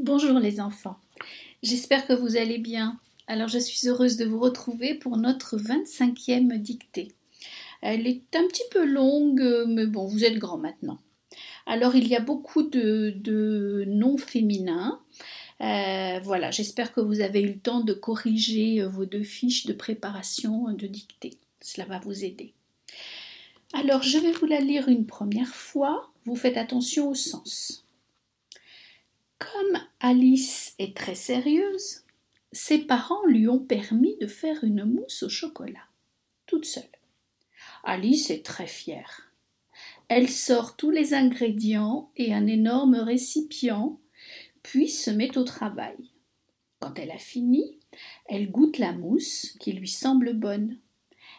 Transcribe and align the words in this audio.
Bonjour 0.00 0.38
les 0.38 0.60
enfants, 0.60 0.96
j'espère 1.64 2.06
que 2.06 2.12
vous 2.12 2.36
allez 2.36 2.58
bien. 2.58 3.00
Alors 3.26 3.48
je 3.48 3.58
suis 3.58 3.88
heureuse 3.88 4.16
de 4.16 4.24
vous 4.24 4.38
retrouver 4.38 4.94
pour 4.94 5.16
notre 5.16 5.58
25e 5.58 6.56
dictée. 6.56 7.08
Elle 7.82 8.06
est 8.06 8.22
un 8.36 8.46
petit 8.46 8.62
peu 8.70 8.86
longue, 8.86 9.42
mais 9.66 9.86
bon, 9.86 10.06
vous 10.06 10.22
êtes 10.22 10.38
grand 10.38 10.56
maintenant. 10.56 11.00
Alors 11.66 11.96
il 11.96 12.06
y 12.06 12.14
a 12.14 12.20
beaucoup 12.20 12.62
de, 12.62 13.84
noms 13.88 14.18
féminins. 14.18 15.00
Euh, 15.62 16.20
voilà, 16.22 16.52
j'espère 16.52 16.92
que 16.92 17.00
vous 17.00 17.20
avez 17.20 17.40
eu 17.40 17.48
le 17.48 17.58
temps 17.58 17.80
de 17.80 17.92
corriger 17.92 18.84
vos 18.84 19.04
deux 19.04 19.24
fiches 19.24 19.66
de 19.66 19.72
préparation 19.72 20.72
de 20.74 20.86
dictée. 20.86 21.34
Cela 21.60 21.86
va 21.86 21.98
vous 21.98 22.24
aider. 22.24 22.54
Alors 23.72 24.04
je 24.04 24.18
vais 24.18 24.32
vous 24.32 24.46
la 24.46 24.60
lire 24.60 24.88
une 24.88 25.06
première 25.06 25.56
fois. 25.56 26.12
Vous 26.24 26.36
faites 26.36 26.56
attention 26.56 27.10
au 27.10 27.14
sens. 27.16 27.84
Comme 29.40 29.87
Alice 30.00 30.76
est 30.78 30.96
très 30.96 31.16
sérieuse, 31.16 32.04
ses 32.52 32.78
parents 32.78 33.26
lui 33.26 33.48
ont 33.48 33.58
permis 33.58 34.16
de 34.18 34.28
faire 34.28 34.62
une 34.62 34.84
mousse 34.84 35.24
au 35.24 35.28
chocolat, 35.28 35.88
toute 36.46 36.66
seule. 36.66 36.84
Alice 37.82 38.30
est 38.30 38.44
très 38.44 38.68
fière. 38.68 39.32
Elle 40.06 40.28
sort 40.28 40.76
tous 40.76 40.92
les 40.92 41.14
ingrédients 41.14 42.12
et 42.14 42.32
un 42.32 42.46
énorme 42.46 42.94
récipient, 42.94 43.98
puis 44.62 44.88
se 44.88 45.10
met 45.10 45.36
au 45.36 45.42
travail. 45.42 45.96
Quand 46.78 46.96
elle 46.96 47.10
a 47.10 47.18
fini, 47.18 47.80
elle 48.26 48.52
goûte 48.52 48.78
la 48.78 48.92
mousse 48.92 49.56
qui 49.58 49.72
lui 49.72 49.88
semble 49.88 50.32
bonne. 50.32 50.78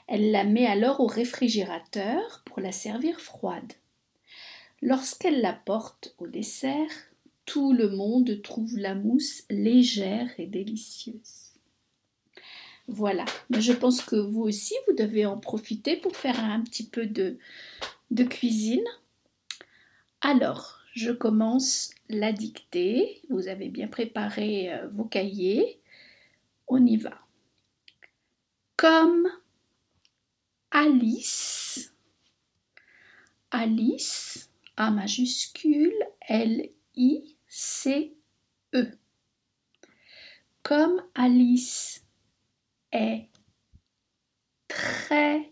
Elle 0.07 0.31
la 0.31 0.43
met 0.43 0.65
alors 0.65 0.99
au 0.99 1.07
réfrigérateur 1.07 2.43
pour 2.45 2.59
la 2.59 2.73
servir 2.73 3.21
froide. 3.21 3.71
Lorsqu'elle 4.81 5.39
la 5.39 5.53
porte 5.53 6.13
au 6.17 6.27
dessert, 6.27 6.91
tout 7.49 7.73
le 7.73 7.89
monde 7.89 8.43
trouve 8.43 8.77
la 8.77 8.93
mousse 8.93 9.43
légère 9.49 10.29
et 10.37 10.45
délicieuse. 10.45 11.55
Voilà, 12.87 13.25
mais 13.49 13.59
je 13.59 13.73
pense 13.73 14.03
que 14.03 14.15
vous 14.15 14.41
aussi, 14.41 14.75
vous 14.87 14.93
devez 14.93 15.25
en 15.25 15.39
profiter 15.39 15.97
pour 15.97 16.15
faire 16.15 16.39
un 16.43 16.61
petit 16.61 16.85
peu 16.87 17.07
de, 17.07 17.39
de 18.11 18.23
cuisine. 18.23 18.85
Alors, 20.21 20.77
je 20.93 21.11
commence 21.11 21.89
la 22.07 22.31
dictée. 22.31 23.23
Vous 23.31 23.47
avez 23.47 23.69
bien 23.69 23.87
préparé 23.87 24.71
euh, 24.71 24.87
vos 24.89 25.05
cahiers. 25.05 25.81
On 26.67 26.85
y 26.85 26.97
va. 26.97 27.17
Comme 28.75 29.27
Alice, 30.69 31.95
Alice, 33.49 34.51
A 34.77 34.91
majuscule, 34.91 35.97
L-I, 36.27 37.38
C 37.51 38.15
E. 38.75 38.91
Comme 40.61 41.03
Alice 41.15 42.05
est 42.91 43.27
très 44.67 45.51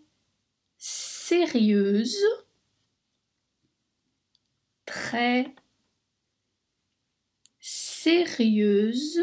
sérieuse, 0.78 2.23
très 4.86 5.56
sérieuse, 7.59 9.20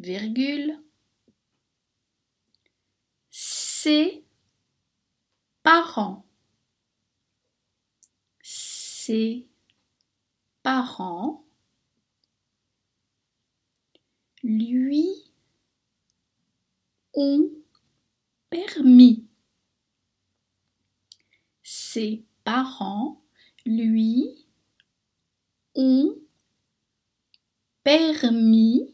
virgule, 0.00 0.82
ses 3.30 4.24
parents, 5.62 6.26
ses 8.42 9.48
parents 10.66 11.46
lui 14.42 15.06
ont 17.14 17.48
permis. 18.50 19.28
Ses 21.62 22.24
parents 22.42 23.22
lui 23.64 24.48
ont 25.76 26.16
permis 27.84 28.92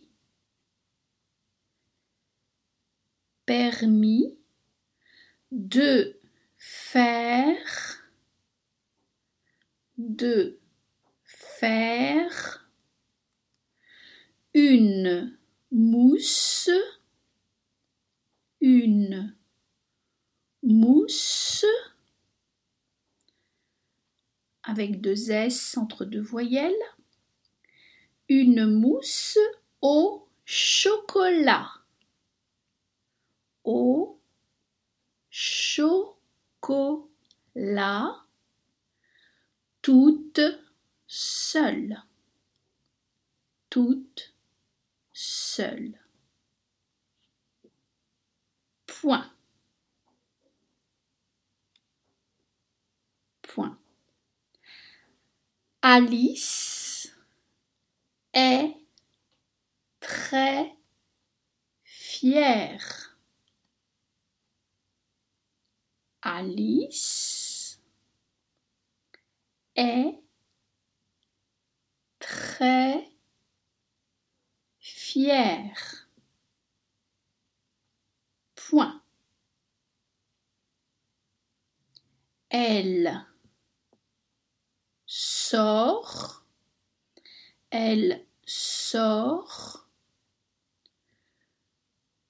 permis 3.47 4.37
de 5.51 6.21
faire 6.59 8.05
de 9.97 10.62
une 14.55 15.39
mousse, 15.71 16.71
une 18.61 19.37
mousse 20.63 21.65
avec 24.65 25.01
deux 25.01 25.31
S 25.31 25.77
entre 25.77 26.05
deux 26.05 26.21
voyelles, 26.21 26.75
une 28.29 28.67
mousse 28.67 29.39
au 29.81 30.29
chocolat, 30.45 31.71
au 33.65 34.21
chocolat, 35.31 37.07
toute 39.81 40.41
seule, 41.15 42.03
toute 43.69 44.35
seule. 45.13 46.01
Point. 48.87 49.31
Point. 53.43 53.79
Alice 55.83 57.15
est 58.33 58.75
très 60.01 60.75
fière. 61.85 63.19
Alice 66.23 67.83
est 69.77 70.23
très 72.23 73.05
fier. 75.13 76.09
Point. 78.55 79.03
Elle 82.49 83.27
sort, 85.07 86.47
elle 87.71 88.25
sort 88.47 89.87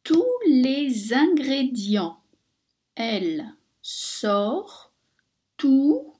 tous 0.02 0.26
les 0.48 1.12
ingrédients. 1.12 2.20
Elle 2.96 3.54
sort 3.80 4.92
tout 5.56 6.16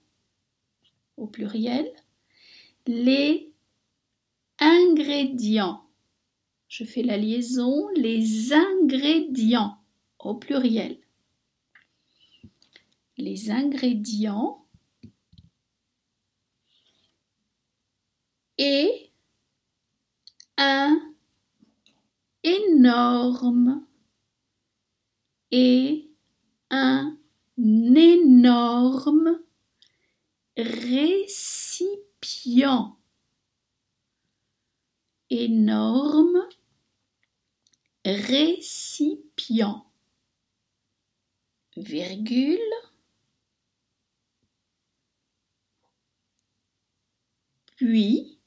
au 1.16 1.26
pluriel 1.26 1.92
les 2.86 3.52
ingrédients. 4.58 5.81
Je 6.72 6.84
fais 6.84 7.02
la 7.02 7.18
liaison, 7.18 7.90
les 7.90 8.54
ingrédients 8.54 9.76
au 10.18 10.36
pluriel. 10.36 10.98
Les 13.18 13.50
ingrédients 13.50 14.66
et 18.56 19.10
un 20.56 20.98
énorme 22.42 23.86
et 25.50 26.10
un 26.70 27.18
énorme 27.60 29.42
récipient 30.56 31.76
énorme 35.28 36.48
récipient, 38.04 39.86
puis 47.76 48.38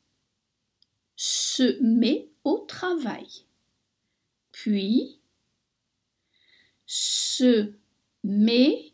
se 1.15 1.81
met 1.81 2.29
au 2.43 2.59
travail, 2.59 3.27
puis 4.51 5.19
se 6.85 7.73
met 8.23 8.93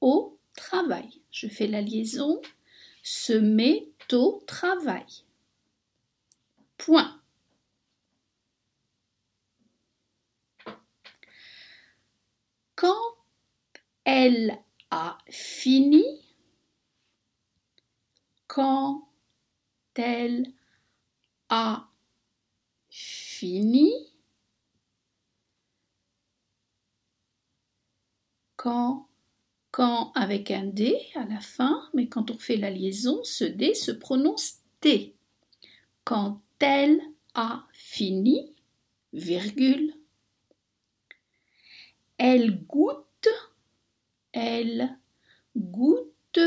au 0.00 0.38
travail. 0.54 1.22
Je 1.30 1.46
fais 1.46 1.66
la 1.66 1.80
liaison, 1.80 2.40
se 3.02 3.32
met 3.32 3.88
au 4.12 4.42
travail. 4.46 5.06
Point. 6.76 7.20
Quand 12.74 13.16
elle 14.28 14.58
a 14.90 15.16
fini, 15.30 16.04
quand 18.46 19.08
elle 19.94 20.46
a 21.48 21.88
fini, 22.90 23.90
quand, 28.56 29.08
quand 29.70 30.12
avec 30.12 30.50
un 30.50 30.64
D 30.64 31.00
à 31.14 31.24
la 31.24 31.40
fin, 31.40 31.88
mais 31.94 32.08
quand 32.08 32.30
on 32.30 32.38
fait 32.38 32.56
la 32.56 32.70
liaison, 32.70 33.24
ce 33.24 33.44
D 33.44 33.74
se 33.74 33.90
prononce 33.92 34.58
T. 34.80 35.16
Quand 36.04 36.42
elle 36.58 37.00
a 37.34 37.66
fini, 37.72 38.54
virgule, 39.14 39.94
elle 42.18 42.66
goûte, 42.66 43.07
elle 44.32 44.98
goûte, 45.56 46.40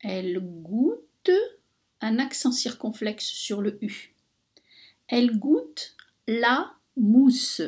elle 0.00 0.40
goûte, 0.40 1.30
un 2.00 2.18
accent 2.18 2.52
circonflexe 2.52 3.24
sur 3.24 3.62
le 3.62 3.82
U. 3.82 4.14
Elle 5.08 5.38
goûte 5.38 5.96
la 6.26 6.76
mousse. 6.96 7.62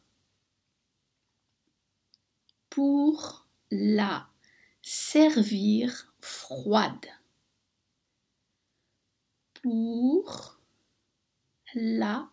Pour 2.78 3.48
la 3.72 4.30
servir 4.84 6.14
froide. 6.22 7.08
Pour 9.64 10.60
la 11.74 12.30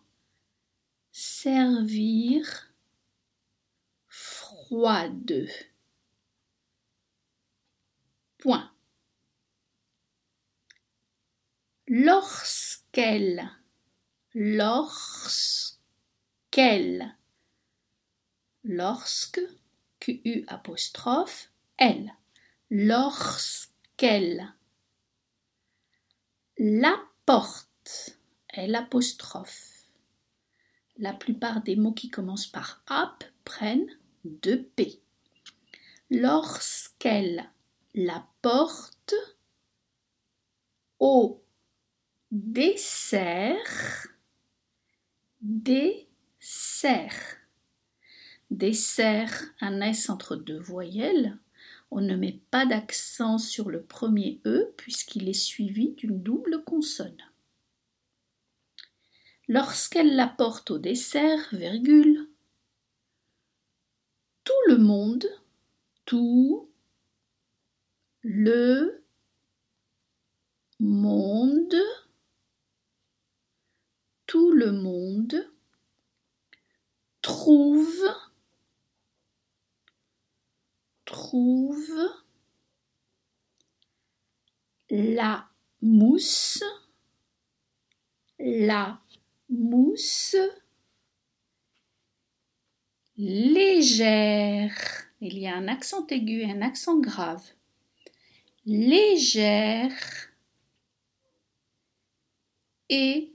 servir 1.11 2.71
froide. 4.07 5.49
Point. 8.37 8.71
Lorsqu'elle, 11.87 13.49
lorsqu'elle, 14.35 15.73
lorsque, 18.63 19.41
Elle, 21.77 22.13
lorsqu'elle, 22.69 24.53
la 26.57 26.95
porte, 27.25 28.17
elle 28.49 28.75
apostrophe. 28.75 29.71
La 30.97 31.13
plupart 31.13 31.61
des 31.61 31.75
mots 31.75 31.93
qui 31.93 32.09
commencent 32.09 32.47
par 32.47 32.81
ap 32.87 33.25
prennent 33.43 33.89
deux 34.23 34.63
P. 34.63 35.01
Lorsqu'elle 36.09 37.49
la 37.93 38.25
porte 38.41 39.15
au 40.99 41.43
dessert, 42.31 44.07
dessert. 45.41 46.15
Dessert, 48.51 49.43
un 49.59 49.81
S 49.81 50.09
entre 50.09 50.35
deux 50.35 50.59
voyelles. 50.59 51.37
On 51.91 52.01
ne 52.01 52.15
met 52.15 52.39
pas 52.51 52.65
d'accent 52.65 53.37
sur 53.37 53.69
le 53.69 53.81
premier 53.81 54.41
E 54.45 54.73
puisqu'il 54.77 55.27
est 55.29 55.33
suivi 55.33 55.93
d'une 55.93 56.21
double 56.21 56.63
consonne. 56.63 57.17
Lorsqu'elle 59.47 60.15
la 60.15 60.27
porte 60.27 60.71
au 60.71 60.79
dessert, 60.79 61.49
virgule, 61.51 62.27
tout 64.43 64.53
le 64.67 64.77
monde, 64.77 65.27
tout 66.05 66.69
le 68.21 69.03
monde, 70.79 71.75
tout 74.25 74.51
le 74.51 74.71
monde 74.71 75.47
trouve, 77.21 78.05
la 84.89 85.47
mousse, 85.81 86.63
la 88.39 88.99
mousse 89.49 90.35
légère. 93.17 94.75
Il 95.21 95.37
y 95.37 95.47
a 95.47 95.55
un 95.55 95.67
accent 95.67 96.05
aigu 96.07 96.41
et 96.41 96.51
un 96.51 96.61
accent 96.61 96.99
grave 96.99 97.55
légère 98.65 99.93
et 102.89 103.31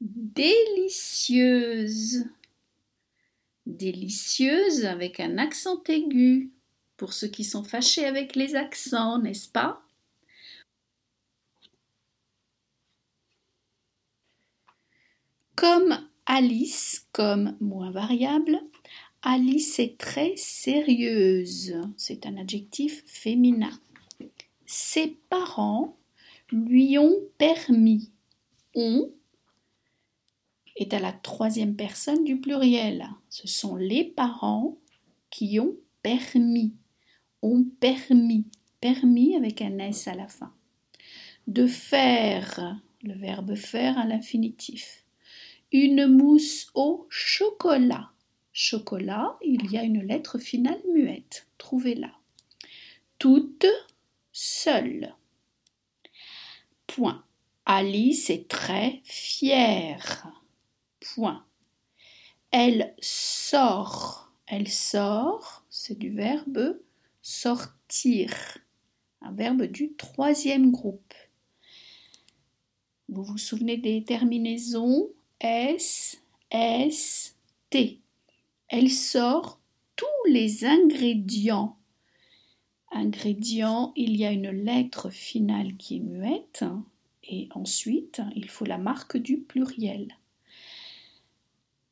délicieuse. 0.00 1.18
Délicieuse 3.78 4.84
avec 4.84 5.20
un 5.20 5.38
accent 5.38 5.82
aigu, 5.88 6.52
pour 6.96 7.12
ceux 7.12 7.28
qui 7.28 7.44
sont 7.44 7.64
fâchés 7.64 8.04
avec 8.04 8.36
les 8.36 8.56
accents, 8.56 9.18
n'est-ce 9.18 9.48
pas? 9.48 9.82
Comme 15.54 16.06
Alice, 16.26 17.06
comme 17.12 17.56
moins 17.60 17.90
variable, 17.90 18.60
Alice 19.22 19.78
est 19.78 19.98
très 19.98 20.36
sérieuse. 20.36 21.74
C'est 21.96 22.26
un 22.26 22.36
adjectif 22.36 23.02
féminin 23.06 23.78
ses 24.68 25.18
parents 25.30 25.96
lui 26.52 26.98
ont 26.98 27.16
permis. 27.38 28.12
On 28.74 29.10
est 30.78 30.94
à 30.94 31.00
la 31.00 31.12
troisième 31.12 31.74
personne 31.74 32.24
du 32.24 32.40
pluriel. 32.40 33.08
Ce 33.28 33.48
sont 33.48 33.76
les 33.76 34.04
parents 34.04 34.78
qui 35.28 35.60
ont 35.60 35.76
permis. 36.02 36.72
Ont 37.42 37.64
permis. 37.80 38.46
Permis 38.80 39.36
avec 39.36 39.60
un 39.60 39.78
S 39.78 40.06
à 40.06 40.14
la 40.14 40.28
fin. 40.28 40.54
De 41.48 41.66
faire, 41.66 42.80
le 43.02 43.14
verbe 43.14 43.56
faire 43.56 43.98
à 43.98 44.06
l'infinitif. 44.06 45.04
Une 45.72 46.06
mousse 46.06 46.70
au 46.74 47.06
chocolat. 47.10 48.10
Chocolat, 48.52 49.36
il 49.44 49.70
y 49.70 49.78
a 49.78 49.82
une 49.82 50.02
lettre 50.02 50.38
finale 50.38 50.80
muette. 50.94 51.48
Trouvez-la. 51.58 52.12
Toutes 53.18 53.66
seul. 54.32 55.14
Point. 56.86 57.24
Alice 57.66 58.30
est 58.30 58.48
très 58.48 59.00
fière. 59.04 60.37
Elle 62.50 62.94
sort. 63.00 64.32
Elle 64.46 64.68
sort, 64.68 65.64
c'est 65.70 65.98
du 65.98 66.10
verbe 66.10 66.78
sortir, 67.22 68.32
un 69.20 69.32
verbe 69.32 69.64
du 69.64 69.92
troisième 69.94 70.70
groupe. 70.70 71.14
Vous 73.08 73.22
vous 73.22 73.38
souvenez 73.38 73.76
des 73.76 74.04
terminaisons? 74.04 75.08
S, 75.40 76.20
S, 76.50 77.36
T. 77.70 78.00
Elle 78.68 78.90
sort 78.90 79.60
tous 79.96 80.30
les 80.30 80.64
ingrédients. 80.64 81.76
Ingrédients, 82.90 83.92
il 83.96 84.16
y 84.16 84.24
a 84.24 84.32
une 84.32 84.50
lettre 84.50 85.10
finale 85.10 85.76
qui 85.76 85.96
est 85.96 86.00
muette 86.00 86.64
et 87.22 87.48
ensuite 87.54 88.22
il 88.34 88.48
faut 88.48 88.64
la 88.64 88.78
marque 88.78 89.16
du 89.16 89.38
pluriel. 89.38 90.17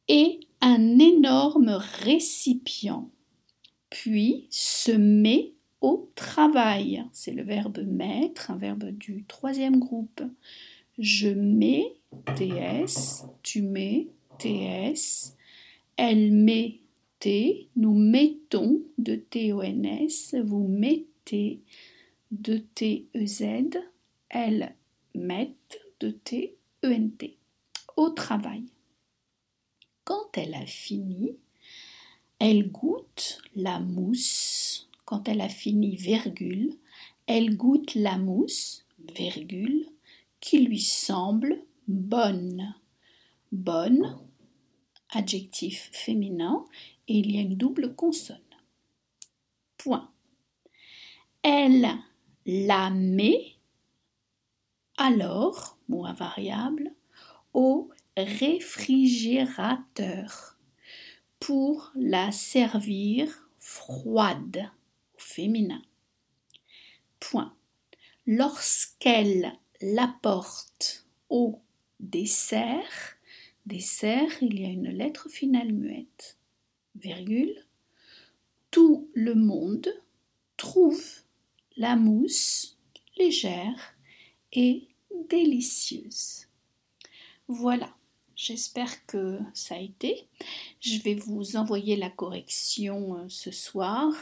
Et 0.09 0.41
un 0.61 0.99
énorme 0.99 1.79
récipient, 2.03 3.11
puis 3.91 4.47
se 4.51 4.93
met 4.93 5.53
au 5.81 6.11
travail. 6.15 7.05
C'est 7.13 7.33
le 7.33 7.43
verbe 7.43 7.85
mettre, 7.87 8.51
un 8.51 8.57
verbe 8.57 8.91
du 8.91 9.25
troisième 9.25 9.79
groupe. 9.79 10.23
Je 10.99 11.29
mets, 11.29 11.95
TS, 12.37 13.25
tu 13.43 13.63
mets, 13.63 14.09
TS, 14.39 15.37
elle 15.97 16.33
met, 16.33 16.81
T, 17.19 17.69
nous 17.77 17.95
mettons, 17.95 18.83
de 18.99 19.17
T-O-N-S, 19.17 20.37
vous 20.45 20.67
mettez, 20.69 21.61
de 22.31 22.59
T-E-Z, 22.59 23.45
elle 24.29 24.75
mettent, 25.15 25.81
de 26.01 26.11
T-E-N-T, 26.11 27.37
au 27.97 28.11
travail. 28.11 28.65
Quand 30.07 30.39
elle 30.39 30.55
a 30.55 30.65
fini, 30.67 31.37
elle 32.39 32.71
goûte 32.71 33.43
la 33.57 33.81
mousse. 33.81 34.89
Quand 35.05 35.29
elle 35.29 35.41
a 35.41 35.49
fini, 35.49 35.97
virgule, 35.97 36.77
elle 37.27 37.57
goûte 37.57 37.97
la 37.97 38.17
mousse, 38.17 38.87
qui 40.39 40.61
lui 40.61 40.81
semble 40.81 41.61
bonne. 41.89 42.77
Bonne, 43.51 44.17
adjectif 45.11 45.91
féminin, 45.93 46.65
et 47.09 47.19
il 47.19 47.35
y 47.35 47.39
a 47.39 47.43
une 47.43 47.57
double 47.57 47.97
consonne. 47.97 48.39
Point. 49.77 50.09
Elle 51.43 51.89
la 52.47 52.91
met 52.91 53.57
alors, 54.97 55.77
mot 55.89 56.07
invariable, 56.07 56.93
au 57.53 57.91
réfrigérateur 58.17 60.57
pour 61.39 61.93
la 61.95 62.33
servir 62.33 63.51
froide 63.59 64.71
au 65.15 65.19
féminin. 65.19 65.83
Point. 67.21 67.55
Lorsqu'elle 68.27 69.53
l'apporte 69.81 71.07
au 71.29 71.61
dessert, 72.01 73.17
dessert, 73.67 74.43
il 74.43 74.61
y 74.61 74.65
a 74.65 74.71
une 74.71 74.91
lettre 74.91 75.29
finale 75.29 75.73
muette, 75.73 76.39
virgule, 76.95 77.67
tout 78.71 79.11
le 79.15 79.35
monde 79.35 79.89
trouve 80.57 81.05
la 81.77 81.97
mousse 81.97 82.79
légère 83.17 83.95
et 84.53 84.89
délicieuse. 85.29 86.47
Voilà. 87.49 87.95
J'espère 88.37 89.07
que 89.07 89.38
ça 89.55 89.76
a 89.76 89.81
été. 89.81 90.26
Je 90.81 90.99
vais 90.99 91.14
vous 91.14 91.57
envoyer 91.57 91.97
la 91.97 92.11
correction 92.11 93.16
euh, 93.16 93.25
ce 93.28 93.50
soir. 93.50 94.12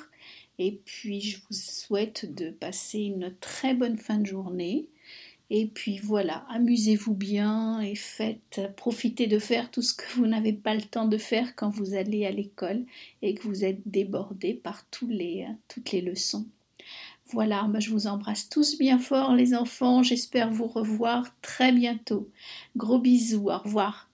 Et 0.60 0.80
puis, 0.84 1.20
je 1.20 1.38
vous 1.38 1.56
souhaite 1.56 2.32
de 2.32 2.50
passer 2.50 3.00
une 3.00 3.34
très 3.40 3.74
bonne 3.74 3.98
fin 3.98 4.18
de 4.18 4.26
journée. 4.26 4.86
Et 5.50 5.66
puis 5.66 5.98
voilà, 5.98 6.46
amusez-vous 6.48 7.14
bien 7.14 7.80
et 7.80 7.94
faites, 7.94 8.62
profitez 8.76 9.26
de 9.26 9.38
faire 9.38 9.70
tout 9.70 9.82
ce 9.82 9.92
que 9.92 10.10
vous 10.14 10.26
n'avez 10.26 10.54
pas 10.54 10.74
le 10.74 10.82
temps 10.82 11.06
de 11.06 11.18
faire 11.18 11.54
quand 11.54 11.68
vous 11.68 11.94
allez 11.94 12.24
à 12.24 12.30
l'école 12.30 12.84
et 13.20 13.34
que 13.34 13.42
vous 13.42 13.64
êtes 13.64 13.80
débordé 13.84 14.54
par 14.54 14.86
tous 14.90 15.08
les, 15.08 15.42
euh, 15.42 15.52
toutes 15.68 15.92
les 15.92 16.00
leçons. 16.00 16.46
Voilà, 17.34 17.64
bah, 17.64 17.80
je 17.80 17.90
vous 17.90 18.06
embrasse 18.06 18.48
tous 18.48 18.78
bien 18.78 18.98
fort 18.98 19.34
les 19.34 19.54
enfants, 19.54 20.02
j'espère 20.02 20.50
vous 20.50 20.66
revoir 20.66 21.26
très 21.42 21.72
bientôt. 21.72 22.30
Gros 22.76 22.98
bisous, 22.98 23.50
au 23.50 23.58
revoir. 23.58 24.08